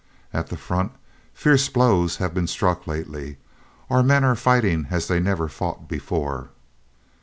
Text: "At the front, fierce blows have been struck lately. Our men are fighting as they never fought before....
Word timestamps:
"At 0.33 0.47
the 0.47 0.57
front, 0.57 0.93
fierce 1.31 1.69
blows 1.69 2.17
have 2.17 2.33
been 2.33 2.47
struck 2.47 2.87
lately. 2.87 3.37
Our 3.87 4.01
men 4.01 4.23
are 4.23 4.33
fighting 4.35 4.87
as 4.89 5.07
they 5.07 5.19
never 5.19 5.47
fought 5.47 5.87
before.... 5.87 6.49